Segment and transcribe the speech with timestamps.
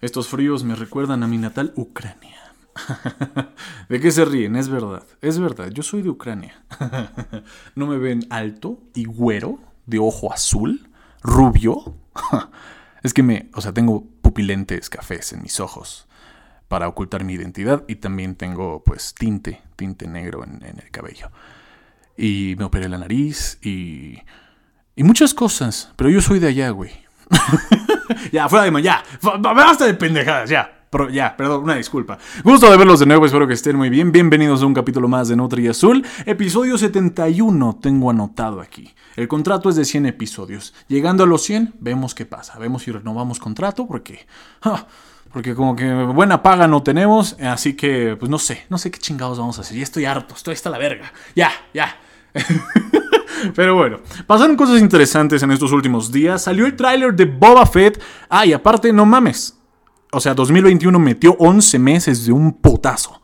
[0.00, 2.38] Estos fríos me recuerdan a mi natal Ucrania.
[3.88, 4.56] ¿De qué se ríen?
[4.56, 6.62] Es verdad, es verdad, yo soy de Ucrania.
[7.74, 10.90] ¿No me ven alto y güero, de ojo azul,
[11.22, 11.94] rubio?
[13.00, 16.08] Es que me, o sea, tengo pupilentes cafés en mis ojos
[16.66, 21.30] para ocultar mi identidad y también tengo pues tinte, tinte negro en, el cabello.
[22.16, 24.18] Y me operé la nariz y...
[24.96, 26.90] Y muchas cosas, pero yo soy de allá, güey.
[28.32, 29.02] ya, fuera de man, ya.
[29.40, 30.84] Basta de pendejadas, ya.
[31.10, 32.18] ya, perdón, una disculpa.
[32.42, 34.12] Gusto de verlos de nuevo, espero que estén muy bien.
[34.12, 36.04] Bienvenidos a un capítulo más de Nutri Azul.
[36.24, 38.94] Episodio 71 tengo anotado aquí.
[39.16, 40.74] El contrato es de 100 episodios.
[40.86, 42.58] Llegando a los 100, vemos qué pasa.
[42.58, 44.26] Vemos si renovamos contrato, porque...
[45.32, 48.98] porque como que buena paga no tenemos, así que pues no sé, no sé qué
[48.98, 49.76] chingados vamos a hacer.
[49.76, 51.12] Ya estoy harto, estoy hasta la verga.
[51.34, 51.98] Ya, ya.
[53.54, 56.42] Pero bueno, pasaron cosas interesantes en estos últimos días.
[56.42, 58.00] Salió el tráiler de Boba Fett.
[58.28, 59.56] Ah, y aparte, no mames.
[60.12, 63.22] O sea, 2021 metió 11 meses de un potazo.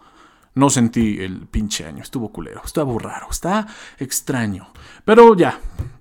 [0.54, 2.02] No sentí el pinche año.
[2.02, 2.62] Estuvo culero.
[2.64, 3.26] Estuvo raro.
[3.30, 3.66] Está
[3.98, 4.68] extraño.
[5.04, 5.58] Pero ya,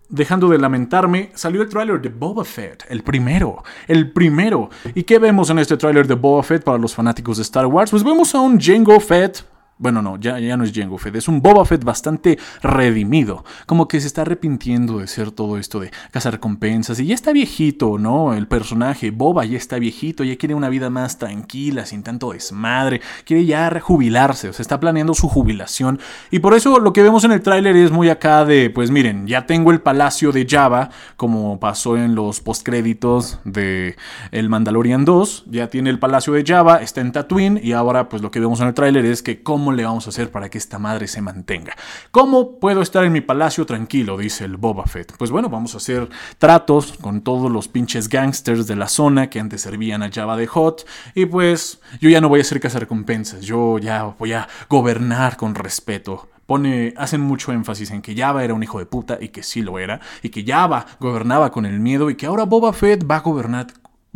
[0.09, 4.69] dejando de lamentarme, salió el tráiler de Boba Fett, el primero, el primero.
[4.93, 7.89] ¿Y qué vemos en este tráiler de Boba Fett para los fanáticos de Star Wars?
[7.89, 9.43] Pues vemos a un Jango Fett
[9.77, 13.43] bueno, no, ya, ya no es Jango Fett, es un Boba Fett bastante redimido.
[13.65, 16.99] Como que se está arrepintiendo de ser todo esto de cazar recompensas.
[16.99, 18.33] Y ya está viejito, ¿no?
[18.33, 23.01] El personaje, Boba ya está viejito, ya quiere una vida más tranquila, sin tanto desmadre.
[23.25, 25.99] Quiere ya jubilarse, o sea, está planeando su jubilación.
[26.31, 29.27] Y por eso lo que vemos en el tráiler es muy acá de, pues miren,
[29.27, 33.95] ya tengo el palacio de Java, como pasó en los postcréditos de
[34.31, 35.45] El Mandalorian 2.
[35.47, 37.59] Ya tiene el palacio de Java, está en Tatooine.
[37.61, 40.09] Y ahora, pues lo que vemos en el tráiler es que como le vamos a
[40.09, 41.75] hacer para que esta madre se mantenga?
[42.11, 44.17] ¿Cómo puedo estar en mi palacio tranquilo?
[44.17, 45.15] Dice el Boba Fett.
[45.17, 49.39] Pues bueno, vamos a hacer tratos con todos los pinches gangsters de la zona que
[49.39, 50.85] antes servían a Java de Hot.
[51.15, 55.55] Y pues yo ya no voy a hacer recompensas, yo ya voy a gobernar con
[55.55, 59.43] respeto pone, hacen mucho énfasis en que Java era un hijo de puta y que
[59.43, 63.09] sí lo era, y que Java gobernaba con el miedo y que ahora Boba Fett
[63.09, 63.67] va a gobernar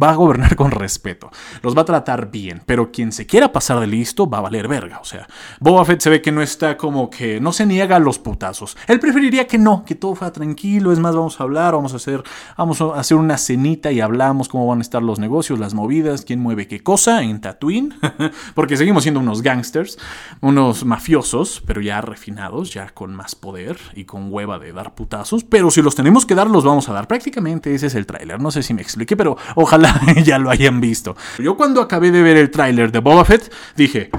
[0.02, 1.32] va a gobernar con respeto,
[1.62, 4.68] los va a tratar bien, pero quien se quiera pasar de listo va a valer
[4.68, 5.00] verga.
[5.00, 5.28] O sea,
[5.60, 8.78] Boba Fett se ve que no está como que no se niega a los putazos.
[8.88, 10.92] Él preferiría que no, que todo fuera tranquilo.
[10.92, 12.24] Es más, vamos a hablar, vamos a hacer,
[12.58, 16.24] vamos a hacer una cenita y hablamos cómo van a estar los negocios, las movidas,
[16.24, 17.96] quién mueve qué cosa en Tatooine,
[18.56, 19.98] porque seguimos siendo unos gangsters,
[20.42, 25.44] unos mafiosos, pero ya refinados, ya con más poder y con hueva de dar putazos.
[25.44, 27.08] Pero si los tenemos que dar, los vamos a dar.
[27.08, 28.40] Prácticamente ese es el tráiler.
[28.40, 29.87] No sé si me expliqué, pero ojalá
[30.24, 31.16] ya lo hayan visto.
[31.40, 34.10] Yo cuando acabé de ver el tráiler de Boba Fett, dije,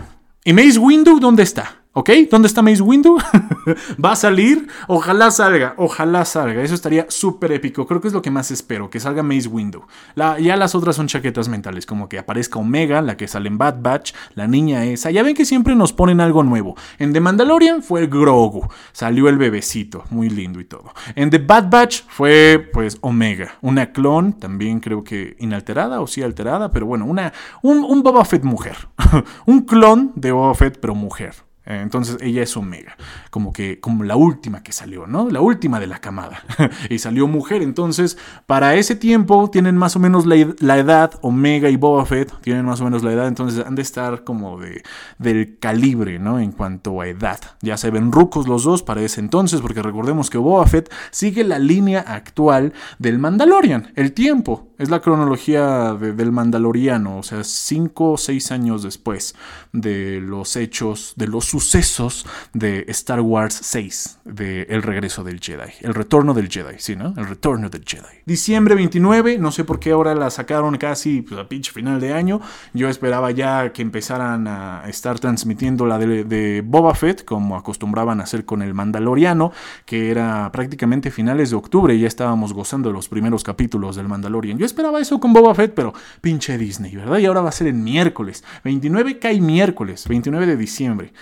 [0.44, 0.78] ¿y Mace
[1.20, 1.82] dónde está?
[1.98, 2.10] ¿Ok?
[2.30, 3.18] ¿Dónde está Mace Windu?
[4.04, 4.68] ¿Va a salir?
[4.86, 6.62] Ojalá salga, ojalá salga.
[6.62, 7.88] Eso estaría súper épico.
[7.88, 9.82] Creo que es lo que más espero, que salga Mace Windu.
[10.14, 13.78] ya las otras son chaquetas mentales, como que aparezca Omega, la que sale en Bad
[13.80, 15.10] Batch, la niña esa.
[15.10, 16.76] Ya ven que siempre nos ponen algo nuevo.
[17.00, 20.92] En The Mandalorian fue Grogu, salió el bebecito, muy lindo y todo.
[21.16, 26.22] En The Bad Batch fue pues Omega, una clon, también creo que inalterada o sí
[26.22, 28.76] alterada, pero bueno, una, un, un Boba Fett mujer.
[29.46, 31.47] un clon de Boba Fett, pero mujer.
[31.68, 32.96] Eh, entonces ella es Omega,
[33.30, 35.28] como que como la última que salió, ¿no?
[35.28, 36.42] La última de la camada.
[36.88, 41.76] y salió mujer, entonces para ese tiempo tienen más o menos la, edad, Omega y
[41.76, 44.82] Boba Fett tienen más o menos la edad, entonces han de estar como de,
[45.18, 46.40] del calibre, ¿no?
[46.40, 47.38] En cuanto a edad.
[47.60, 51.44] Ya se ven rucos los dos para ese entonces, porque recordemos que Boba Fett sigue
[51.44, 54.67] la línea actual del Mandalorian, el tiempo.
[54.78, 59.34] Es la cronología del Mandaloriano, o sea, cinco o seis años después
[59.72, 65.72] de los hechos, de los sucesos de Star Wars 6, de El regreso del Jedi,
[65.80, 67.12] el retorno del Jedi, ¿sí, no?
[67.16, 68.22] El retorno del Jedi.
[68.24, 72.12] Diciembre 29, no sé por qué ahora la sacaron casi pues, a pinche final de
[72.12, 72.40] año.
[72.72, 78.20] Yo esperaba ya que empezaran a estar transmitiendo la de, de Boba Fett, como acostumbraban
[78.20, 79.50] a hacer con el Mandaloriano,
[79.84, 84.06] que era prácticamente finales de octubre y ya estábamos gozando de los primeros capítulos del
[84.06, 84.56] Mandalorian.
[84.56, 87.18] Yo esperaba eso con Boba Fett, pero pinche Disney, ¿verdad?
[87.18, 88.44] Y ahora va a ser en miércoles.
[88.64, 91.12] 29 cae miércoles, 29 de diciembre,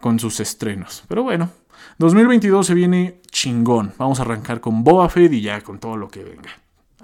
[0.00, 1.04] con sus estrenos.
[1.08, 1.50] Pero bueno,
[1.98, 3.92] 2022 se viene chingón.
[3.98, 6.50] Vamos a arrancar con Boba Fett y ya con todo lo que venga.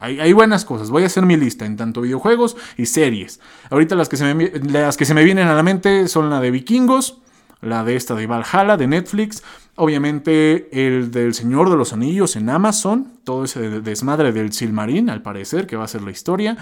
[0.01, 0.91] Hay, buenas cosas.
[0.91, 3.41] Voy a hacer mi lista en tanto videojuegos y series.
[3.71, 4.35] Ahorita las que, se
[4.71, 7.21] las que se me vienen a la mente son la de Vikingos,
[7.63, 9.43] la de esta de Valhalla, de Netflix,
[9.77, 15.21] Obviamente el del Señor de los Anillos en Amazon, todo ese desmadre del Silmarín, al
[15.21, 16.57] parecer, que va a ser la historia.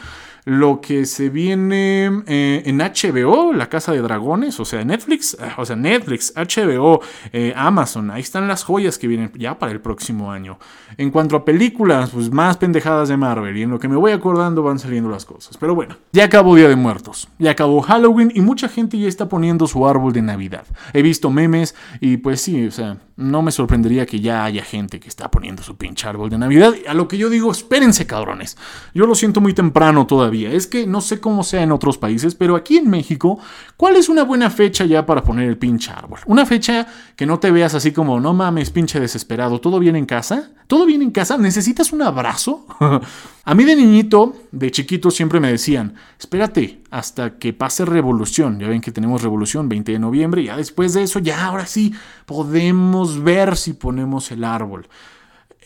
[0.44, 5.52] Lo que se viene eh, en HBO, La Casa de Dragones, o sea, Netflix, eh,
[5.58, 7.00] o sea, Netflix, HBO,
[7.32, 10.58] eh, Amazon, ahí están las joyas que vienen ya para el próximo año.
[10.96, 14.12] En cuanto a películas, pues más pendejadas de Marvel, y en lo que me voy
[14.12, 15.58] acordando van saliendo las cosas.
[15.58, 19.28] Pero bueno, ya acabó Día de Muertos, ya acabó Halloween y mucha gente ya está
[19.28, 20.64] poniendo su árbol de Navidad.
[20.94, 25.00] He visto memes y pues sí, o sea, no me sorprendería que ya haya gente
[25.00, 26.72] que está poniendo su pinche árbol de Navidad.
[26.88, 28.56] A lo que yo digo, espérense cabrones.
[28.94, 30.52] Yo lo siento muy temprano todavía.
[30.52, 33.38] Es que no sé cómo sea en otros países, pero aquí en México,
[33.76, 36.20] ¿cuál es una buena fecha ya para poner el pinche árbol?
[36.26, 36.86] Una fecha
[37.16, 40.50] que no te veas así como, no mames, pinche desesperado, ¿todo bien en casa?
[40.66, 41.36] ¿Todo bien en casa?
[41.36, 42.66] ¿Necesitas un abrazo?
[43.44, 48.60] A mí de niñito, de chiquito, siempre me decían, espérate hasta que pase revolución.
[48.60, 51.66] Ya ven que tenemos revolución 20 de noviembre, y ya después de eso, ya ahora
[51.66, 51.92] sí
[52.24, 54.86] podemos ver si ponemos el árbol.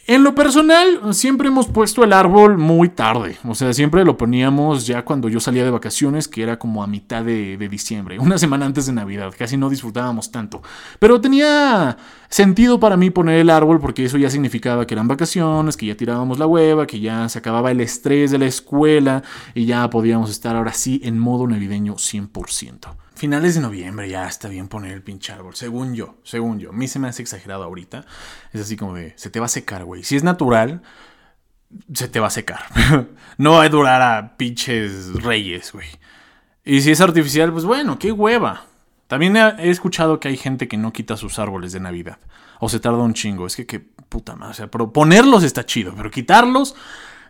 [0.09, 3.39] En lo personal, siempre hemos puesto el árbol muy tarde.
[3.45, 6.87] O sea, siempre lo poníamos ya cuando yo salía de vacaciones, que era como a
[6.87, 9.35] mitad de, diciembre, una semana antes de Navidad.
[9.37, 10.63] Casi no disfrutábamos tanto.
[11.01, 11.97] Pero tenía
[12.29, 15.97] sentido para mí poner el árbol porque eso ya significaba que eran vacaciones, que ya
[15.97, 19.23] tirábamos la hueva, que ya se acababa el estrés de la escuela
[19.55, 24.49] y ya podíamos estar ahora sí en modo navideño 100% finales de noviembre ya está
[24.49, 25.57] bien poner el pinche árbol.
[25.57, 26.71] Según yo, según yo.
[26.71, 28.05] A mí se me hace exagerado ahorita.
[28.53, 30.05] Es así como de, se te va a secar, güey.
[30.05, 30.83] Si es natural,
[31.93, 32.61] se te va a secar.
[33.39, 35.89] no va a durar a pinches reyes, güey.
[36.65, 38.67] Y si es artificial, pues bueno, qué hueva.
[39.07, 42.19] También he escuchado que hay gente que no quita sus árboles de Navidad.
[42.59, 43.47] O se tarda un chingo.
[43.47, 44.51] Es que qué puta madre.
[44.51, 46.75] O sea, ponerlos está chido, pero quitarlos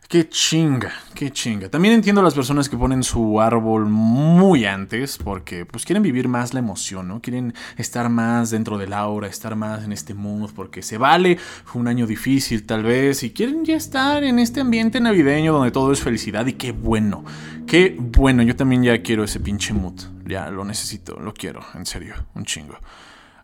[0.09, 1.69] Qué chinga, qué chinga.
[1.69, 6.29] También entiendo a las personas que ponen su árbol muy antes porque pues quieren vivir
[6.29, 7.21] más la emoción, ¿no?
[7.21, 11.81] Quieren estar más dentro del aura, estar más en este mood porque se vale, fue
[11.81, 15.91] un año difícil tal vez y quieren ya estar en este ambiente navideño donde todo
[15.91, 17.25] es felicidad y qué bueno,
[17.67, 21.85] qué bueno, yo también ya quiero ese pinche mood, ya lo necesito, lo quiero, en
[21.85, 22.79] serio, un chingo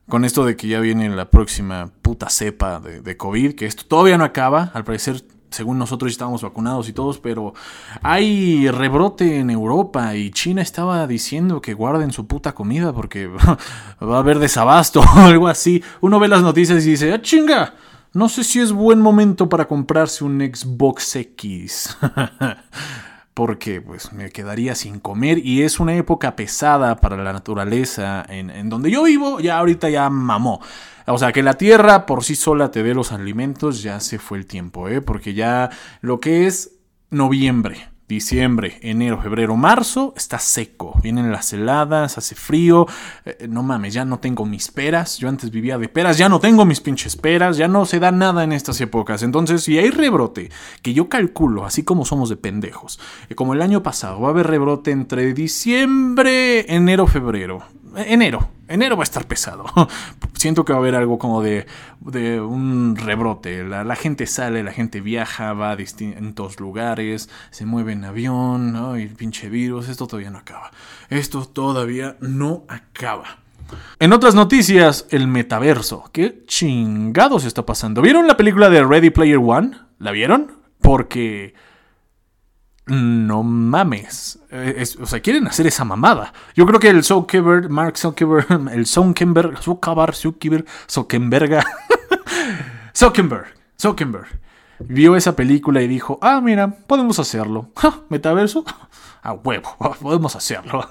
[0.08, 3.84] con esto de que ya viene la próxima puta cepa de, de, COVID, que esto
[3.86, 5.22] todavía no acaba, al parecer
[5.52, 7.54] según nosotros estábamos vacunados y todos, pero
[8.02, 13.26] hay rebrote en Europa y China estaba diciendo que guarden su puta comida porque
[14.02, 15.82] va a haber desabasto o algo así.
[16.00, 17.74] Uno ve las noticias y dice, ¡ah, chinga!
[18.14, 21.96] No sé si es buen momento para comprarse un Xbox X.
[23.34, 28.50] porque pues me quedaría sin comer y es una época pesada para la naturaleza en,
[28.50, 30.60] en donde yo vivo, ya ahorita ya mamó.
[31.06, 34.38] O sea, que la tierra por sí sola te dé los alimentos, ya se fue
[34.38, 35.00] el tiempo, ¿eh?
[35.00, 35.70] Porque ya
[36.00, 36.78] lo que es
[37.10, 40.98] noviembre, diciembre, enero, febrero, marzo, está seco.
[41.02, 42.86] Vienen las heladas, hace frío.
[43.24, 45.18] Eh, no mames, ya no tengo mis peras.
[45.18, 47.56] Yo antes vivía de peras, ya no tengo mis pinches peras.
[47.56, 49.22] Ya no se da nada en estas épocas.
[49.22, 50.50] Entonces, si hay rebrote,
[50.82, 54.30] que yo calculo, así como somos de pendejos, eh, como el año pasado, va a
[54.30, 57.62] haber rebrote entre diciembre, enero, febrero
[57.96, 58.50] enero.
[58.68, 59.66] Enero va a estar pesado.
[60.34, 61.66] Siento que va a haber algo como de,
[62.40, 63.64] un rebrote.
[63.64, 69.10] La, gente sale, la gente viaja, va a distintos lugares, se mueve en avión, el
[69.10, 70.70] pinche virus, esto todavía no acaba.
[71.10, 73.38] Esto todavía no acaba.
[73.98, 76.04] En otras noticias, el metaverso.
[76.12, 78.02] ¿Qué chingados está pasando?
[78.02, 79.78] ¿Vieron la película de Ready Player One?
[79.98, 80.52] ¿La vieron?
[80.80, 81.54] Porque
[82.86, 84.38] no mames.
[84.50, 86.32] Eh, o sea, quieren hacer esa mamada.
[86.54, 91.64] Yo creo que el Zuckerberg, Mark Zuckerberg, el Zuckerberg, Zuckerberg, Zuckerberg, Zuckerberg,
[92.94, 93.46] Zuckerberg,
[93.80, 94.40] Zuckerberg,
[94.80, 97.70] vio esa película y dijo, ah, mira, podemos hacerlo.
[98.08, 98.64] Metaverso,
[99.22, 100.84] a huevo, podemos hacerlo.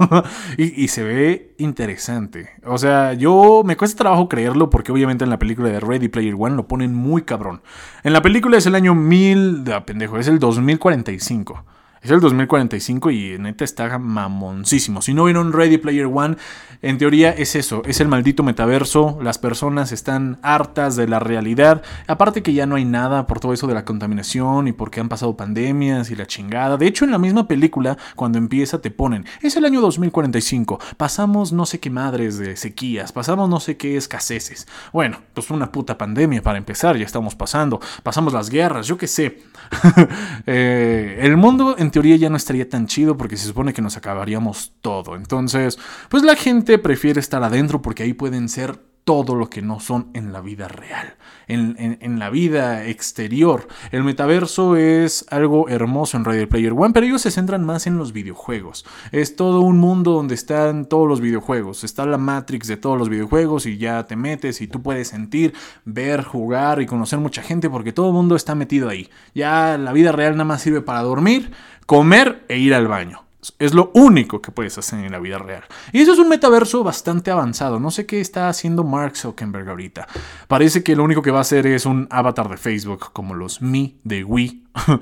[0.57, 2.51] y, y, se ve interesante.
[2.66, 6.35] O sea, yo me cuesta trabajo creerlo porque obviamente en la película de Ready Player
[6.39, 7.61] One lo ponen muy cabrón.
[8.04, 11.66] En la película es el año 1000, de, pendejo, es el 2045.
[12.01, 15.03] Es el 2045 y neta está mamoncísimo.
[15.03, 16.35] Si no vieron Ready Player One,
[16.81, 19.19] en teoría es eso, es el maldito metaverso.
[19.21, 21.83] Las personas están hartas de la realidad.
[22.07, 25.09] Aparte que ya no hay nada por todo eso de la contaminación y porque han
[25.09, 26.75] pasado pandemias y la chingada.
[26.77, 30.79] De hecho, en la misma película, cuando empieza, te ponen, es el año 2045.
[30.97, 34.67] Pasamos no sé qué madres de sequías, pasamos no sé qué escaseces.
[34.91, 37.79] Bueno, pues una puta pandemia para empezar, ya estamos pasando.
[38.01, 39.37] Pasamos las guerras, yo qué sé.
[40.47, 43.98] Eh, el mundo en teoría ya no estaría tan chido porque se supone que nos
[43.98, 45.16] acabaríamos todo.
[45.16, 45.78] Entonces,
[46.10, 50.09] pues la gente prefiere estar adentro porque ahí pueden ser todo lo que no son
[50.13, 51.15] en la vida real,
[51.47, 53.67] en, la vida exterior.
[53.91, 57.97] El metaverso es algo hermoso en Ready Player One, pero ellos se centran más en
[57.97, 58.85] los videojuegos.
[59.11, 61.83] Es todo un mundo donde están todos los videojuegos.
[61.83, 65.53] Está la Matrix de todos los videojuegos y ya te metes y tú puedes sentir,
[65.83, 69.09] ver, jugar y conocer mucha gente porque todo el mundo está metido ahí.
[69.33, 71.51] Ya la vida real nada más sirve para dormir,
[71.85, 73.31] comer e ir al baño.
[73.57, 75.64] Es lo único que puedes hacer en la vida real.
[75.92, 77.80] Y eso es un metaverso bastante avanzado.
[77.80, 80.07] No sé qué está haciendo Mark Zuckerberg ahorita.
[80.48, 83.62] Parece que lo único que va a hacer es un avatar de Facebook, como los
[83.62, 84.64] Mi de Wii.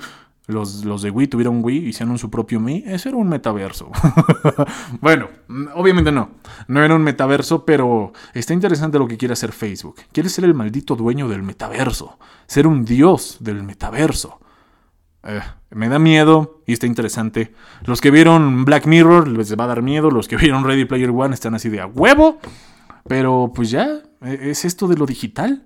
[0.50, 2.84] Los, los, de Wii tuvieron Wii, hicieron su propio Mi.
[2.88, 3.92] Eso era un metaverso.
[5.00, 5.30] bueno,
[5.76, 6.32] obviamente no.
[6.68, 9.98] No era un metaverso, pero está interesante lo que quiere hacer Facebook.
[10.12, 12.18] Quiere ser el maldito dueño del metaverso.
[12.48, 14.40] Ser un dios del metaverso.
[15.24, 17.54] Eh, me da miedo y está interesante.
[17.84, 20.12] Los que vieron Black Mirror les va a dar miedo.
[20.12, 22.40] Los que vieron Ready Player One están así de a huevo.
[23.08, 25.66] Pero pues ya, e, es esto de lo digital.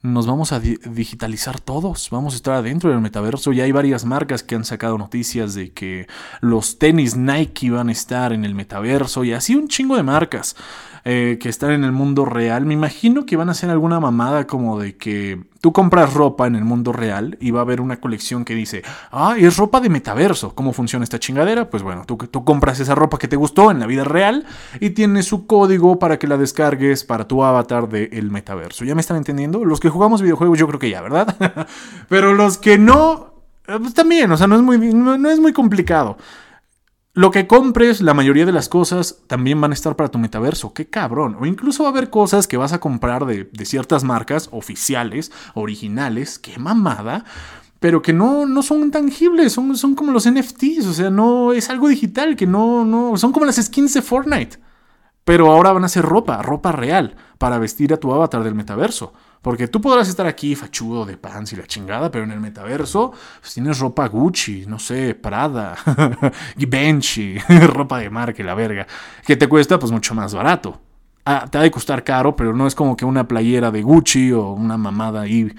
[0.00, 2.10] Nos vamos a digitalizar todos.
[2.10, 3.52] Vamos a estar adentro del metaverso.
[3.52, 6.06] Ya hay varias marcas que han sacado noticias de que
[6.40, 9.24] los tenis Nike van a estar en el metaverso.
[9.24, 10.54] Y así un chingo de marcas.
[11.04, 14.46] Eh, que están en el mundo real, me imagino que van a hacer alguna mamada
[14.46, 18.00] como de que tú compras ropa en el mundo real y va a haber una
[18.00, 20.54] colección que dice, ah, es ropa de metaverso.
[20.54, 21.70] ¿Cómo funciona esta chingadera?
[21.70, 24.46] Pues bueno, tú, tú compras esa ropa que te gustó en la vida real
[24.80, 28.84] y tiene su código para que la descargues para tu avatar del metaverso.
[28.84, 29.64] ¿Ya me están entendiendo?
[29.64, 31.66] Los que jugamos videojuegos yo creo que ya, ¿verdad?
[32.08, 33.34] Pero los que no,
[33.66, 36.16] eh, pues también, o sea, no es muy, no es muy complicado.
[37.18, 40.72] Lo que compres, la mayoría de las cosas también van a estar para tu metaverso.
[40.72, 41.36] Qué cabrón.
[41.40, 46.38] O incluso va a haber cosas que vas a comprar de, ciertas marcas oficiales, originales.
[46.38, 47.24] Qué mamada.
[47.80, 51.68] Pero que no, no son tangibles, son, son como los NFTs, o sea, no es
[51.70, 54.60] algo digital, que no, no, son como las skins de Fortnite.
[55.24, 59.12] Pero ahora van a ser ropa, ropa real, para vestir a tu avatar del metaverso.
[59.42, 63.12] Porque tú podrás estar aquí fachudo de pants y la chingada, pero en el metaverso
[63.40, 65.76] pues, tienes ropa Gucci, no sé, Prada,
[66.58, 68.86] Givenchy, ropa de marca la verga,
[69.24, 70.80] que te cuesta pues mucho más barato.
[71.24, 74.32] Ah, te ha de costar caro, pero no es como que una playera de Gucci
[74.32, 75.54] o una mamada ahí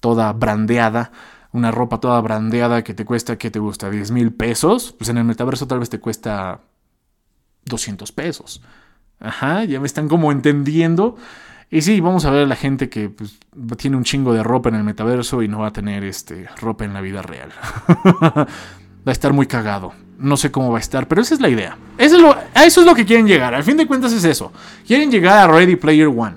[0.00, 1.12] toda brandeada,
[1.52, 3.88] una ropa toda brandeada que te cuesta, ¿qué te gusta?
[3.88, 4.92] 10 mil pesos.
[4.98, 6.60] Pues en el metaverso tal vez te cuesta
[7.64, 8.60] 200 pesos.
[9.18, 11.16] Ajá, ya me están como entendiendo.
[11.70, 13.38] Y sí, vamos a ver a la gente que pues,
[13.76, 16.84] tiene un chingo de ropa en el metaverso y no va a tener este, ropa
[16.84, 17.50] en la vida real.
[18.14, 18.46] va
[19.06, 19.92] a estar muy cagado.
[20.18, 21.76] No sé cómo va a estar, pero esa es la idea.
[21.98, 23.54] Eso es lo, a eso es lo que quieren llegar.
[23.54, 24.52] Al fin de cuentas es eso.
[24.86, 26.36] Quieren llegar a Ready Player One.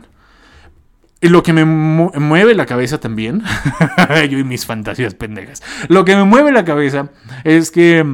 [1.19, 3.43] Y lo que me mueve la cabeza también,
[4.29, 7.09] yo y mis fantasías pendejas, lo que me mueve la cabeza
[7.43, 8.05] es que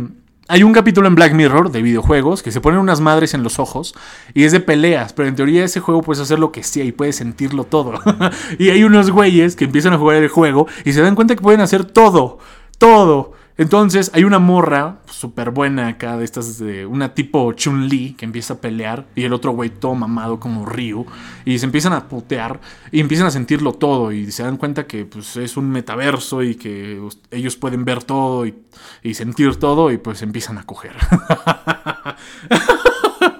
[0.47, 3.59] hay un capítulo en Black Mirror de videojuegos que se ponen unas madres en los
[3.59, 3.95] ojos
[4.33, 6.91] y es de peleas, pero en teoría ese juego puedes hacer lo que sea y
[6.91, 7.93] puedes sentirlo todo.
[8.59, 11.41] y hay unos güeyes que empiezan a jugar el juego y se dan cuenta que
[11.41, 12.39] pueden hacer todo,
[12.77, 13.31] todo.
[13.57, 18.55] Entonces hay una morra súper buena acá de estas, de una tipo Chun-Li que empieza
[18.55, 21.05] a pelear y el otro güey todo mamado como Ryu
[21.45, 22.59] y se empiezan a putear
[22.91, 26.55] y empiezan a sentirlo todo y se dan cuenta que pues, es un metaverso y
[26.55, 28.55] que ellos pueden ver todo y,
[29.03, 30.95] y sentir todo y pues empiezan a coger.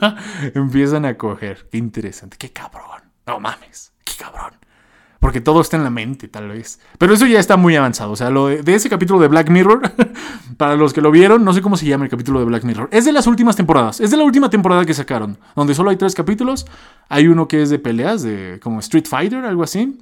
[0.54, 1.68] empiezan a coger.
[1.72, 3.02] Qué interesante, qué cabrón.
[3.26, 4.63] No mames, qué cabrón.
[5.24, 6.82] Porque todo está en la mente, tal vez.
[6.98, 8.12] Pero eso ya está muy avanzado.
[8.12, 9.82] O sea, lo de, ese capítulo de Black Mirror,
[10.58, 12.90] para los que lo vieron, no sé cómo se llama el capítulo de Black Mirror.
[12.92, 14.02] Es de las últimas temporadas.
[14.02, 15.38] Es de la última temporada que sacaron.
[15.56, 16.66] Donde solo hay tres capítulos.
[17.08, 19.98] Hay uno que es de peleas, de como Street Fighter, algo así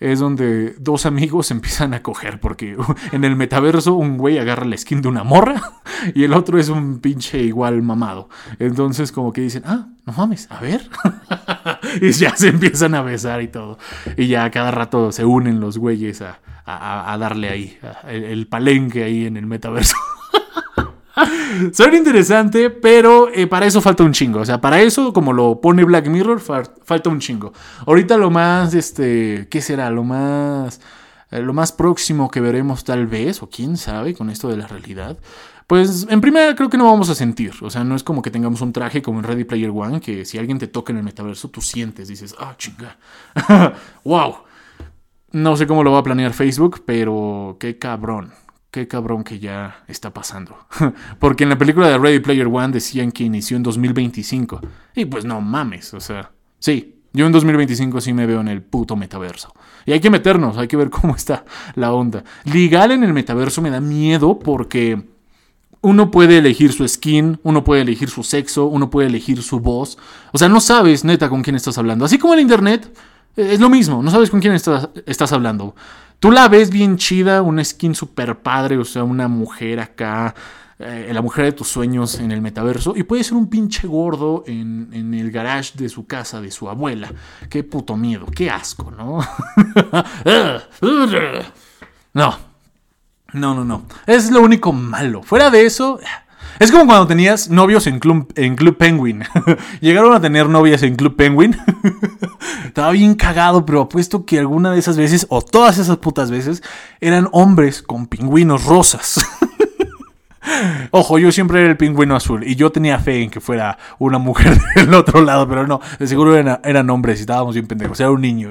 [0.00, 2.76] es donde dos amigos empiezan a coger, porque
[3.12, 5.80] en el metaverso un güey agarra la skin de una morra
[6.14, 8.28] y el otro es un pinche igual mamado.
[8.58, 10.88] Entonces como que dicen, ah, no mames, a ver.
[12.00, 13.78] y ya se empiezan a besar y todo.
[14.16, 16.40] Y ya cada rato se unen los güeyes a,
[17.18, 19.96] darle ahí, el palenque ahí en el metaverso.
[21.72, 24.40] Suena interesante, pero eh, para eso falta un chingo.
[24.40, 27.52] O sea, para eso, como lo pone Black Mirror, falta un chingo.
[27.86, 29.90] Ahorita lo más, este, ¿qué será?
[29.90, 30.80] Lo más,
[31.30, 34.66] eh, lo más próximo que veremos tal vez, o quién sabe, con esto de la
[34.66, 35.18] realidad.
[35.66, 37.52] Pues en primera creo que no vamos a sentir.
[37.60, 40.24] O sea, no es como que tengamos un traje como en Ready Player One, que
[40.24, 42.96] si alguien te toca en el metaverso, tú sientes, dices, ah, chinga.
[44.04, 44.36] wow.
[45.30, 48.32] No sé cómo lo va a planear Facebook, pero qué cabrón
[48.70, 50.56] qué cabrón que ya está pasando.
[51.18, 54.60] Porque en la película de Ready Player One decían que inició en 2025.
[54.94, 58.62] Y pues no mames, o sea, sí, yo en 2025 sí me veo en el
[58.62, 59.54] puto metaverso.
[59.86, 61.44] Y hay que meternos, hay que ver cómo está
[61.74, 62.24] la onda.
[62.44, 65.02] Legal en el metaverso me da miedo porque
[65.80, 69.96] uno puede elegir su skin, uno puede elegir su sexo, uno puede elegir su voz.
[70.32, 72.04] O sea, no sabes neta con quién estás hablando.
[72.04, 72.92] Así como en internet,
[73.36, 75.74] es lo mismo, no sabes con quién estás, estás hablando.
[76.20, 80.34] Tú la ves bien chida, una skin super padre, o sea, una mujer acá,
[80.80, 84.42] eh, la mujer de tus sueños en el metaverso, y puede ser un pinche gordo
[84.46, 87.12] en, en el garage de su casa, de su abuela.
[87.48, 89.20] Qué puto miedo, qué asco, ¿no?
[92.14, 92.38] no,
[93.32, 93.82] no, no, no.
[94.06, 95.22] Es lo único malo.
[95.22, 96.00] Fuera de eso,
[96.58, 99.24] es como cuando tenías novios en Club, en Club Penguin.
[99.80, 101.56] Llegaron a tener novias en Club Penguin.
[102.66, 106.62] Estaba bien cagado, pero apuesto que alguna de esas veces, o todas esas putas veces,
[107.00, 109.20] eran hombres con pingüinos rosas.
[110.90, 114.18] Ojo, yo siempre era el pingüino azul y yo tenía fe en que fuera una
[114.18, 118.10] mujer del otro lado, pero no, de seguro eran, hombres y estábamos bien pendejos, era
[118.10, 118.50] un niño.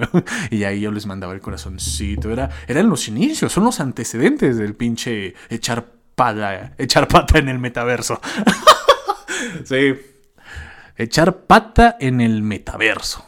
[0.51, 4.75] y ahí yo les mandaba el corazoncito, era, eran los inicios, son los antecedentes del
[4.75, 5.96] pinche echar
[6.77, 8.19] echar pata en el metaverso.
[9.65, 9.95] sí,
[10.95, 13.25] echar pata en el metaverso.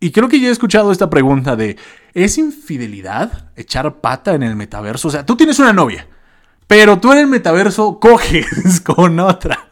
[0.00, 1.76] Y creo que ya he escuchado esta pregunta de,
[2.14, 5.08] ¿es infidelidad echar pata en el metaverso?
[5.08, 6.06] O sea, tú tienes una novia
[6.70, 9.70] pero tú en el metaverso coges con otra.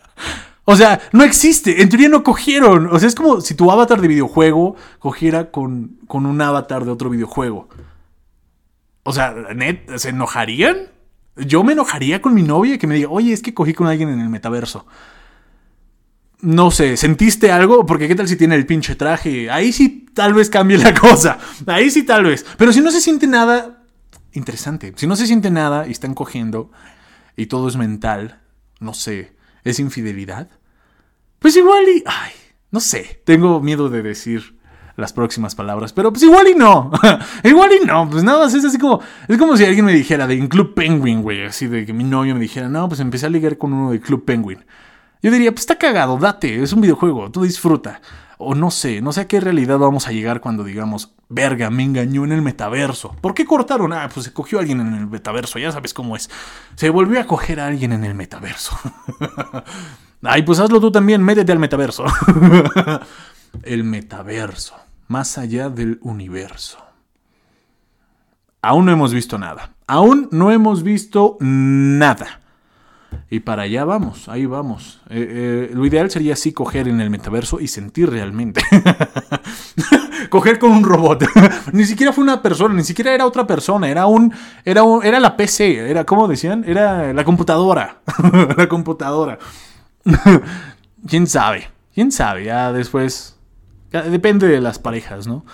[0.64, 1.80] O sea, no existe.
[1.80, 2.88] En teoría no cogieron.
[2.88, 6.90] O sea, es como si tu avatar de videojuego cogiera con, con un avatar de
[6.90, 7.68] otro videojuego.
[9.04, 9.32] O sea,
[9.94, 10.88] ¿se enojarían?
[11.46, 14.08] Yo me enojaría con mi novia que me diga, oye, es que cogí con alguien
[14.08, 14.86] en el metaverso.
[16.40, 17.84] No sé, ¿sentiste algo?
[17.84, 19.50] Porque qué tal si tiene el pinche traje.
[19.50, 21.38] Ahí sí tal vez cambie la cosa.
[21.66, 22.44] Ahí sí tal vez.
[22.56, 23.82] Pero si no se siente nada,
[24.32, 24.92] interesante.
[24.96, 26.70] Si no se siente nada y están cogiendo
[27.36, 28.40] y todo es mental,
[28.80, 30.48] no sé, ¿es infidelidad?
[31.38, 32.02] Pues igual y...
[32.06, 32.32] Ay,
[32.70, 34.57] no sé, tengo miedo de decir
[34.98, 36.90] las próximas palabras, pero pues igual y no.
[37.44, 39.00] igual y no, pues nada es así como...
[39.28, 42.34] Es como si alguien me dijera de Club Penguin, güey, así de que mi novio
[42.34, 44.64] me dijera, no, pues empecé a ligar con uno de Club Penguin.
[45.22, 48.00] Yo diría, pues está cagado, date, es un videojuego, tú disfruta.
[48.38, 51.84] O no sé, no sé a qué realidad vamos a llegar cuando digamos, verga, me
[51.84, 53.14] engañó en el metaverso.
[53.20, 53.92] ¿Por qué cortaron?
[53.92, 56.28] Ah, pues se cogió a alguien en el metaverso, ya sabes cómo es.
[56.74, 58.76] Se volvió a coger a alguien en el metaverso.
[60.22, 62.04] Ay, pues hazlo tú también, métete al metaverso.
[63.62, 64.74] el metaverso,
[65.08, 66.78] más allá del universo.
[68.62, 69.74] Aún no hemos visto nada.
[69.86, 72.40] Aún no hemos visto nada.
[73.30, 75.00] Y para allá vamos, ahí vamos.
[75.08, 78.62] Eh, eh, lo ideal sería así coger en el metaverso y sentir realmente.
[80.30, 81.24] coger con un robot.
[81.72, 84.32] ni siquiera fue una persona, ni siquiera era otra persona, era un,
[84.64, 86.64] era un, era la PC, era, ¿cómo decían?
[86.66, 88.00] Era la computadora.
[88.56, 89.38] la computadora.
[91.06, 91.68] ¿Quién sabe?
[91.94, 92.44] ¿Quién sabe?
[92.44, 93.37] Ya después...
[93.90, 95.44] depende de las parejas, ¿no?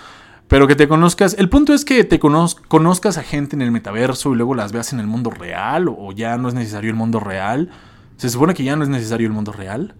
[0.48, 1.34] Pero que te conozcas.
[1.38, 4.92] El punto es que te conozcas a gente en el metaverso y luego las veas
[4.92, 5.88] en el mundo real.
[5.88, 7.70] O ya no es necesario el mundo real.
[8.16, 9.94] Se supone que ya no es necesario el mundo real.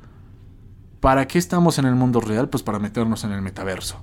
[1.00, 2.48] ¿Para qué estamos en el mundo real?
[2.48, 4.02] Pues para meternos en el metaverso.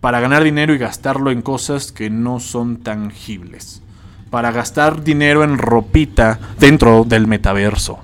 [0.00, 3.82] Para ganar dinero y gastarlo en cosas que no son tangibles.
[4.30, 8.00] Para gastar dinero en ropita dentro del metaverso.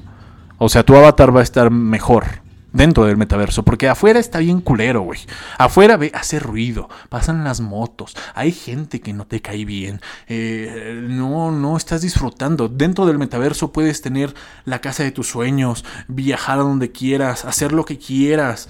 [0.58, 2.40] O sea, tu avatar va a estar mejor
[2.72, 5.20] dentro del metaverso, porque afuera está bien culero, güey.
[5.58, 11.00] Afuera ve, hace ruido, pasan las motos, hay gente que no te cae bien, eh,
[11.08, 12.68] no, no estás disfrutando.
[12.68, 17.72] Dentro del metaverso puedes tener la casa de tus sueños, viajar a donde quieras, hacer
[17.72, 18.68] lo que quieras.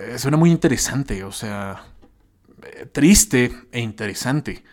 [0.00, 1.84] Eh, suena muy interesante, o sea,
[2.62, 4.64] eh, triste e interesante.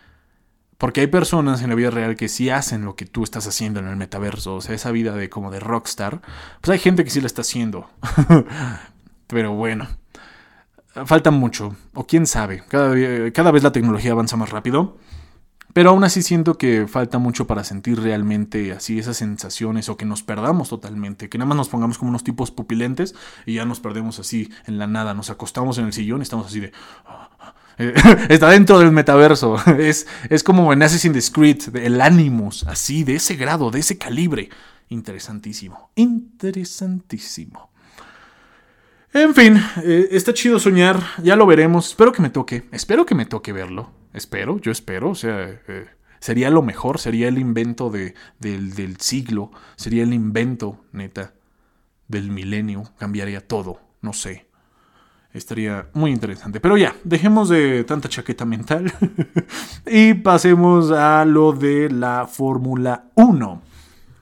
[0.80, 3.82] Porque hay personas en la vida real que sí hacen lo que tú estás haciendo
[3.82, 4.56] en el metaverso.
[4.56, 6.22] O sea, esa vida de como de rockstar.
[6.62, 7.89] Pues hay gente que sí la está haciendo.
[9.28, 9.88] Pero bueno.
[11.06, 11.76] Falta mucho.
[11.94, 12.63] O quién sabe.
[12.70, 12.96] Cada,
[13.32, 14.96] cada vez la tecnología avanza más rápido.
[15.74, 20.06] Pero aún así siento que falta mucho para sentir realmente así esas sensaciones o que
[20.06, 23.13] nos perdamos totalmente, que nada más nos pongamos como unos tipos pupilentes
[23.46, 26.48] y ya nos perdemos así en la nada, nos acostamos en el sillón y estamos
[26.48, 26.72] así de...
[28.30, 29.56] está dentro del metaverso.
[29.80, 34.50] Es, es como en Assassin's Creed, el Animus, así, de ese grado, de ese calibre.
[34.89, 35.92] Interesantísimo.
[35.96, 37.70] Interesantísimo.
[39.13, 41.89] En fin, eh, está chido soñar, ya lo veremos.
[41.89, 43.92] Espero que me toque, espero que me toque verlo.
[44.13, 45.88] Espero, yo espero, o sea, eh,
[46.20, 51.34] sería lo mejor, sería el invento de, del, del siglo, sería el invento, neta,
[52.08, 54.49] del milenio, cambiaría todo, no sé.
[55.34, 56.60] Estaría muy interesante.
[56.60, 58.92] Pero ya, dejemos de tanta chaqueta mental
[59.86, 63.62] y pasemos a lo de la Fórmula 1.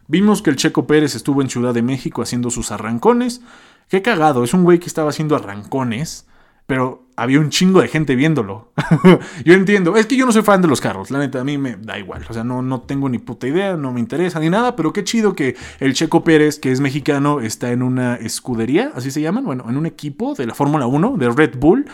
[0.07, 3.41] Vimos que el Checo Pérez estuvo en Ciudad de México haciendo sus arrancones.
[3.89, 6.27] Qué cagado, es un güey que estaba haciendo arrancones
[6.67, 8.71] pero había un chingo de gente viéndolo.
[9.45, 11.57] yo entiendo, es que yo no soy fan de los carros, la neta, a mí
[11.57, 14.49] me da igual, o sea, no, no tengo ni puta idea, no me interesa ni
[14.49, 18.91] nada, pero qué chido que el Checo Pérez, que es mexicano, está en una escudería,
[18.93, 21.85] así se llaman, bueno, en un equipo de la Fórmula 1, de Red Bull.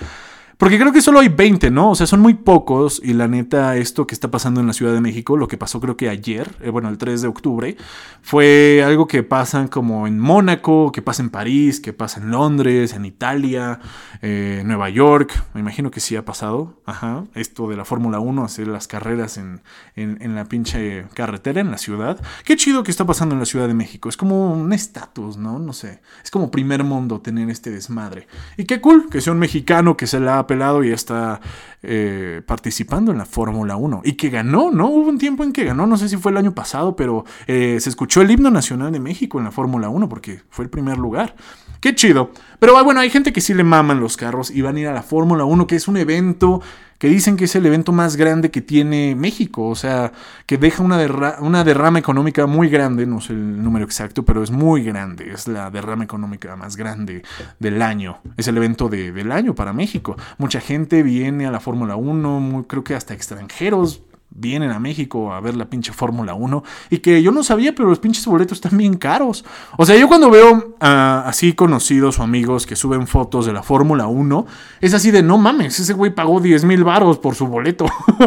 [0.57, 1.91] Porque creo que solo hay 20, ¿no?
[1.91, 4.93] O sea, son muy pocos y la neta, esto que está pasando en la Ciudad
[4.93, 7.77] de México, lo que pasó creo que ayer, eh, bueno, el 3 de octubre,
[8.21, 12.93] fue algo que pasa como en Mónaco, que pasa en París, que pasa en Londres,
[12.93, 13.79] en Italia,
[14.21, 18.43] eh, Nueva York, me imagino que sí ha pasado, ajá, esto de la Fórmula 1,
[18.43, 19.61] hacer las carreras en,
[19.95, 22.19] en, la pinche carretera, en la ciudad.
[22.45, 25.59] Qué chido que está pasando en la Ciudad de México, es como un estatus, ¿no?
[25.59, 28.27] No sé, es como primer mundo tener este desmadre.
[28.57, 31.39] Y qué cool que sea un mexicano que se la pelado y está
[31.81, 34.01] eh, participando en la Fórmula 1.
[34.03, 34.87] Y que ganó, ¿no?
[34.87, 37.77] Hubo un tiempo en que ganó, no sé si fue el año pasado, pero eh,
[37.79, 40.97] se escuchó el himno nacional de México en la Fórmula 1 porque fue el primer
[40.97, 41.35] lugar.
[41.83, 42.31] Qué chido.
[42.59, 44.93] Pero bueno, hay gente que sí le maman los carros y van a ir a
[44.93, 46.61] la Fórmula 1, que es un evento
[46.97, 50.13] que dicen que es el evento más grande que tiene México, o sea,
[50.45, 54.49] que deja una, una derrama económica muy grande, no sé el número exacto, pero es
[54.49, 57.23] muy grande, es la derrama económica más grande
[57.59, 60.15] del año, es el evento del año para México.
[60.37, 64.03] Mucha gente viene a la Fórmula 1, creo que hasta extranjeros
[64.35, 67.89] vienen a México a ver la pinche Fórmula 1 y que yo no sabía, pero
[67.89, 69.45] los pinches boletos están bien caros.
[69.77, 74.07] O sea, yo cuando veo así conocidos o amigos que suben fotos de la Fórmula
[74.07, 74.45] 1,
[74.81, 77.85] es así de no mames, ese güey pagó 10 mil baros por su boleto.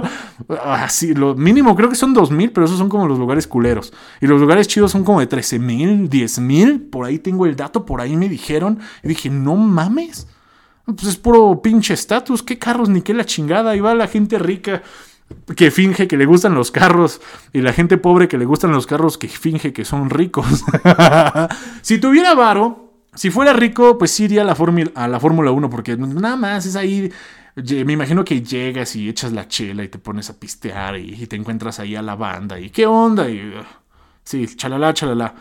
[0.64, 3.92] así, lo mínimo creo que son 2 mil, pero esos son como los lugares culeros.
[4.20, 7.56] Y los lugares chidos son como de 13 mil, 10 mil, por ahí tengo el
[7.56, 8.78] dato, por ahí me dijeron.
[9.02, 10.28] Y dije, no mames.
[10.84, 13.72] Pues es puro pinche estatus, qué carros, ni qué la chingada.
[13.72, 14.82] Ahí va la gente rica
[15.56, 17.20] que finge que le gustan los carros
[17.52, 20.64] y la gente pobre que le gustan los carros que finge que son ricos.
[21.82, 24.56] si tuviera varo, si fuera rico, pues iría a la,
[24.94, 27.10] a la Fórmula 1 porque nada más es ahí.
[27.56, 31.36] Me imagino que llegas y echas la chela y te pones a pistear y, te
[31.36, 33.54] encuentras ahí a la banda y qué onda y
[34.22, 35.34] sí, chalala, chalala.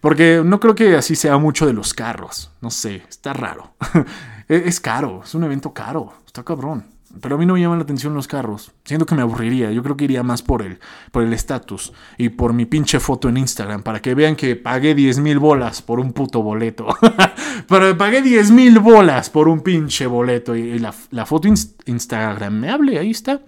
[0.00, 2.52] Porque no creo que así sea mucho de los carros.
[2.60, 3.74] No sé, está raro.
[4.48, 6.95] es caro, es un evento caro, está cabrón.
[7.20, 8.72] Pero a mí no me llaman la atención los carros.
[8.84, 9.70] Siento que me aburriría.
[9.70, 10.78] Yo creo que iría más por el
[11.10, 14.94] por el estatus y por mi pinche foto en Instagram para que vean que pagué
[14.94, 16.86] 10 mil bolas por un puto boleto.
[17.68, 20.92] Pero pagué 10 mil bolas por un pinche boleto y, la,
[21.26, 21.48] foto
[21.86, 23.40] Instagram me hable, ahí está.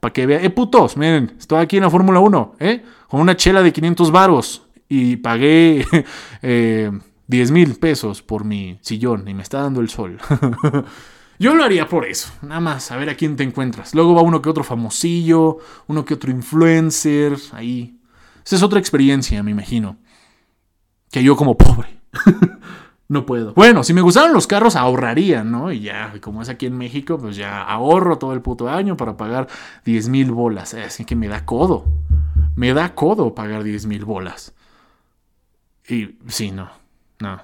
[0.00, 2.84] Para que vean, eh, putos, miren, estoy aquí en la Fórmula 1, ¿eh?
[3.08, 5.86] Con una chela de 500 varos y pagué
[6.42, 6.90] eh,
[7.26, 10.18] 10 mil pesos por mi sillón y me está dando el sol.
[11.38, 13.94] Yo lo haría por eso, nada más, a ver a quién te encuentras.
[13.94, 17.98] Luego va uno que otro famosillo, uno que otro influencer, ahí.
[18.44, 19.96] Esa es otra experiencia, me imagino.
[21.10, 22.00] Que yo como pobre.
[23.08, 23.54] no puedo.
[23.54, 25.72] Bueno, si me gustaran los carros, ahorraría, ¿no?
[25.72, 29.16] Y ya, como es aquí en México, pues ya ahorro todo el puto año para
[29.16, 29.48] pagar
[29.84, 30.74] 10 mil bolas.
[30.74, 31.84] Así que me da codo.
[32.54, 34.54] Me da codo pagar 10 mil bolas.
[35.88, 36.70] Y sí, no.
[37.20, 37.40] No.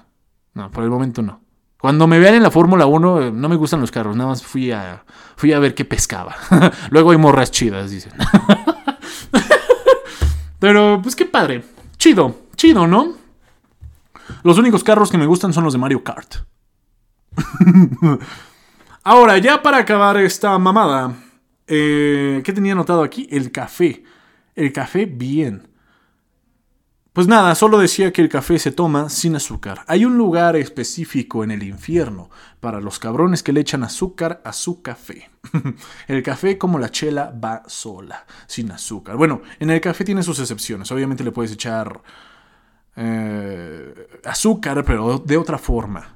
[0.53, 1.41] No, por el momento no.
[1.81, 4.43] Cuando me vean en la Fórmula 1, eh, no me gustan los carros, nada más
[4.43, 5.03] fui a,
[5.35, 6.35] fui a ver qué pescaba.
[6.91, 8.13] Luego hay morras chidas, dicen.
[10.59, 11.63] Pero, pues qué padre.
[11.97, 13.13] Chido, chido, ¿no?
[14.43, 16.35] Los únicos carros que me gustan son los de Mario Kart.
[19.03, 21.15] Ahora, ya para acabar esta mamada,
[21.65, 23.27] eh, ¿qué tenía anotado aquí?
[23.31, 24.03] El café.
[24.53, 25.67] El café bien.
[27.13, 29.81] Pues nada, solo decía que el café se toma sin azúcar.
[29.87, 32.29] Hay un lugar específico en el infierno
[32.61, 35.29] para los cabrones que le echan azúcar a su café.
[36.07, 39.17] el café como la chela va sola, sin azúcar.
[39.17, 40.89] Bueno, en el café tiene sus excepciones.
[40.93, 42.01] Obviamente le puedes echar
[42.95, 46.15] eh, azúcar, pero de otra forma.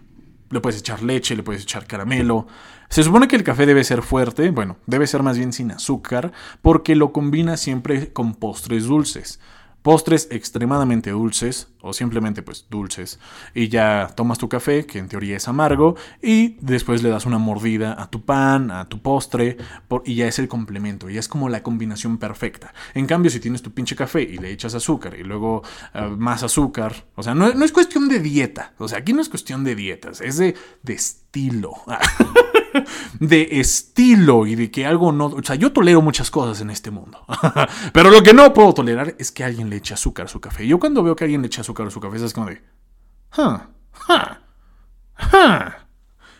[0.50, 2.48] Le puedes echar leche, le puedes echar caramelo.
[2.88, 6.32] Se supone que el café debe ser fuerte, bueno, debe ser más bien sin azúcar,
[6.62, 9.42] porque lo combina siempre con postres dulces
[9.86, 13.20] postres extremadamente dulces o simplemente pues dulces
[13.54, 17.38] y ya tomas tu café que en teoría es amargo y después le das una
[17.38, 19.58] mordida a tu pan, a tu postre
[20.04, 22.74] y ya es el complemento, ya es como la combinación perfecta.
[22.96, 25.62] En cambio si tienes tu pinche café y le echas azúcar y luego
[25.94, 29.22] eh, más azúcar, o sea, no, no, es cuestión de dieta, o sea, aquí no
[29.22, 31.74] es cuestión de dietas, es de, de estilo.
[33.20, 35.28] de estilo y de que algo no...
[35.28, 37.26] O sea, yo tolero muchas cosas en este mundo.
[37.94, 40.68] Pero lo que no puedo tolerar es que alguien le eche azúcar a su café.
[40.68, 42.62] Yo cuando veo que alguien le echa azúcar a su café es como de...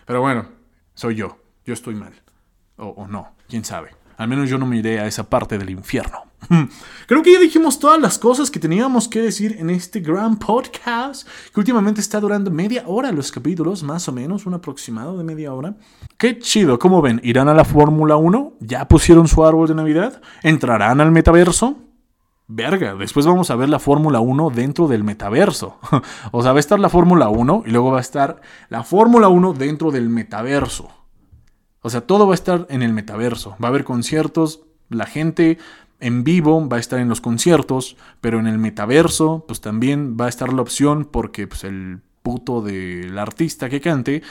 [0.06, 0.48] Pero bueno,
[0.94, 1.38] soy yo.
[1.66, 2.14] Yo estoy mal.
[2.78, 3.96] O, o no, quién sabe.
[4.18, 6.26] Al menos yo no me iré a esa parte del infierno.
[7.08, 11.28] Creo que ya dijimos todas las cosas que teníamos que decir en este gran podcast,
[11.54, 15.54] que últimamente está durando media hora los capítulos, más o menos, un aproximado de media
[15.54, 15.76] hora.
[16.18, 17.22] Qué chido, ¿cómo ven?
[17.24, 18.54] ¿Irán a la Fórmula 1?
[18.60, 20.22] ¿Ya pusieron su árbol de Navidad?
[20.44, 21.78] ¿Entrarán al metaverso?
[22.48, 25.80] Verga, después vamos a ver la Fórmula 1 dentro del metaverso.
[26.32, 29.30] o sea, va a estar la Fórmula 1 y luego va a estar la Fórmula
[29.30, 30.90] 1 dentro del metaverso.
[31.82, 33.56] O sea, todo va a estar en el metaverso.
[33.62, 35.58] Va a haber conciertos, la gente
[36.06, 40.28] en vivo va a estar en los conciertos, pero en el metaverso, pues también va
[40.28, 44.22] a estar la opción porque pues, el puto del artista que cante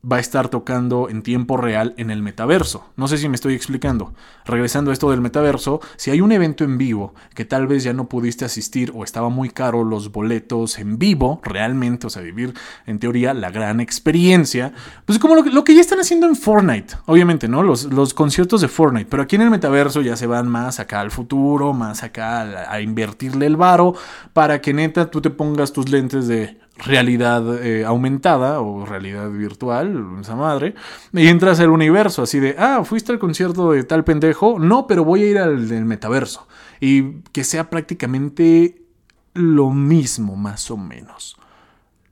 [0.00, 2.86] va a estar tocando en tiempo real en el metaverso.
[2.96, 4.14] No sé si me estoy explicando.
[4.44, 7.92] Regresando a esto del metaverso, si hay un evento en vivo que tal vez ya
[7.92, 12.54] no pudiste asistir o estaba muy caro los boletos en vivo, realmente, o sea, vivir
[12.86, 14.72] en teoría la gran experiencia,
[15.04, 17.62] pues como lo, que ya están haciendo en Fortnite, obviamente, ¿no?
[17.62, 21.00] Los, los, conciertos de Fortnite, pero aquí en el metaverso ya se van más acá
[21.00, 23.94] al futuro, más acá a, a invertirle el varo
[24.32, 30.18] para que neta tú te pongas tus lentes de realidad eh, aumentada o realidad virtual,
[30.20, 30.74] esa madre,
[31.12, 35.04] y entras al universo así de, ah, fuiste al concierto de tal pendejo, no, pero
[35.04, 36.46] voy a ir al del metaverso.
[36.80, 38.82] Y que sea prácticamente
[39.34, 41.36] lo mismo, más o menos.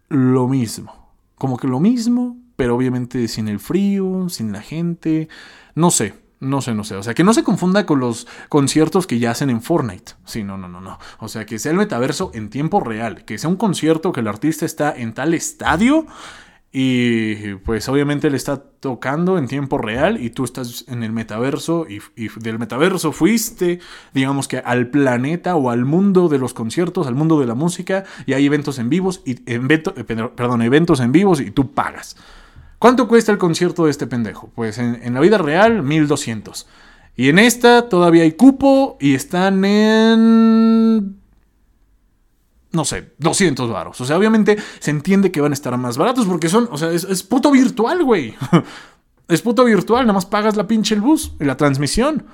[0.08, 1.12] Lo mismo.
[1.36, 5.28] Como que lo mismo, pero obviamente sin el frío, sin la gente,
[5.74, 6.14] no sé.
[6.38, 6.96] No sé, no sé.
[6.96, 10.12] O sea, que no se confunda con los conciertos que ya hacen en Fortnite.
[10.24, 10.98] Sí, no, no, no, no.
[11.18, 13.24] O sea, que sea el metaverso en tiempo real.
[13.24, 16.06] Que sea un concierto que el artista está en tal estadio
[16.78, 21.86] y pues obviamente le está tocando en tiempo real y tú estás en el metaverso
[21.88, 23.80] y, del metaverso fuiste,
[24.12, 28.04] digamos que al planeta o al mundo de los conciertos, al mundo de la música
[28.26, 32.14] y hay eventos en vivos y evento, eh, perdón, eventos en vivos y tú pagas.
[32.78, 34.50] ¿Cuánto cuesta el concierto de este pendejo?
[34.54, 36.66] Pues en, la vida real, 1200.
[37.16, 41.16] Y en esta todavía hay cupo y están en
[42.72, 44.00] no sé, 200 varos.
[44.00, 46.90] O sea, obviamente se entiende que van a estar más baratos porque son, o sea,
[46.92, 48.34] es, puto virtual, güey.
[49.28, 52.26] es puto virtual, nada más pagas la pinche el bus y la transmisión.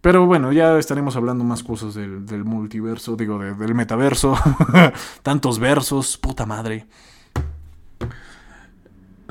[0.00, 4.36] Pero bueno, ya estaremos hablando más cosas del, multiverso, digo, del metaverso.
[5.22, 6.88] Tantos versos, puta madre.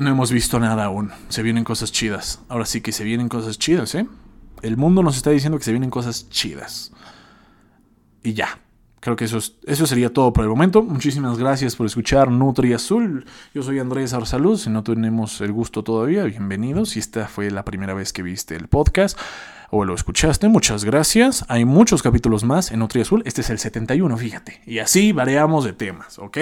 [0.00, 1.10] No hemos visto nada aún.
[1.28, 2.40] Se vienen cosas chidas.
[2.48, 4.06] Ahora sí que se vienen cosas chidas, ¿eh?
[4.62, 6.90] El mundo nos está diciendo que se vienen cosas chidas.
[8.22, 8.60] Y ya.
[9.00, 10.82] Creo que eso, eso sería todo por el momento.
[10.82, 13.26] Muchísimas gracias por escuchar Nutri Azul.
[13.52, 14.62] Yo soy Andrés Arsaluz.
[14.62, 16.90] Si no tenemos el gusto todavía, bienvenidos.
[16.90, 19.18] Si esta fue la primera vez que viste el podcast
[19.70, 21.44] o lo escuchaste, muchas gracias.
[21.48, 23.22] Hay muchos capítulos más en Nutri Azul.
[23.26, 24.62] Este es el 71, fíjate.
[24.64, 26.38] Y así variamos de temas, ¿ok?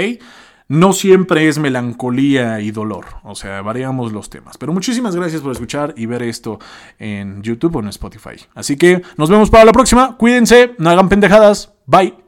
[0.68, 3.06] No siempre es melancolía y dolor.
[3.24, 4.58] O sea, variamos los temas.
[4.58, 6.58] Pero muchísimas gracias por escuchar y ver esto
[6.98, 8.36] en YouTube o en Spotify.
[8.54, 10.16] Así que nos vemos para la próxima.
[10.16, 11.72] Cuídense, no hagan pendejadas.
[11.86, 12.27] Bye.